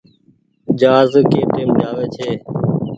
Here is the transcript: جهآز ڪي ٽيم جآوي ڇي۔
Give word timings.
جهآز 0.79 1.11
ڪي 1.31 1.41
ٽيم 1.53 1.69
جآوي 1.79 2.05
ڇي۔ 2.15 2.29